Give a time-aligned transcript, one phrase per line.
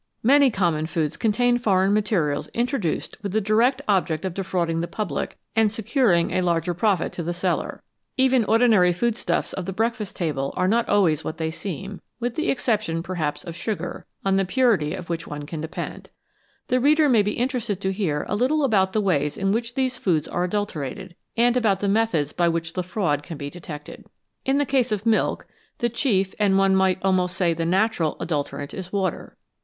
[0.23, 4.87] Many common foods contain foreign materials intro duced with the direct object of defrauding the
[4.87, 7.83] public and securing a larger profit to the seller.
[8.17, 8.51] Even the THE ADULTERATION OF FOOD
[8.89, 12.49] ordinary food stuffs of the breakfast table are not always what they seem, with the
[12.49, 16.09] exception, perhaps, of sugar, on the purity of which one can depend.
[16.69, 19.99] The reader may be interested to hear a little about the ways in which these
[19.99, 24.07] foods are adulterated, and about the methods by which the fraud can be detected.
[24.45, 25.45] In the case of milk
[25.77, 29.37] the chief, and one might almost say the natural, adulterant is water.